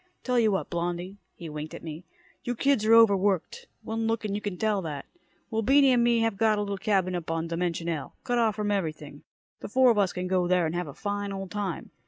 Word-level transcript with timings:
Tell 0.23 0.39
you 0.39 0.51
what, 0.51 0.71
Blondie." 0.71 1.19
He 1.35 1.47
winked 1.47 1.75
at 1.75 1.83
me. 1.83 2.05
"You 2.43 2.55
kids 2.55 2.83
are 2.87 2.93
over 2.95 3.15
worked. 3.15 3.67
One 3.83 4.07
look 4.07 4.25
and 4.25 4.33
you 4.33 4.41
can 4.41 4.57
tell 4.57 4.81
that. 4.81 5.05
Well, 5.51 5.61
Beany 5.61 5.91
and 5.91 6.03
me 6.03 6.21
have 6.21 6.37
got 6.37 6.57
a 6.57 6.61
little 6.61 6.79
cabin 6.79 7.13
up 7.13 7.29
on 7.29 7.45
Dimension 7.47 7.87
L, 7.87 8.15
cut 8.23 8.39
off 8.39 8.55
from 8.55 8.71
everything. 8.71 9.21
The 9.59 9.69
four 9.69 9.91
of 9.91 9.99
us 9.99 10.11
can 10.11 10.27
go 10.27 10.47
there 10.47 10.65
and 10.65 10.73
have 10.73 10.87
a 10.87 10.95
fine 10.95 11.31
old 11.31 11.51
time. 11.51 11.91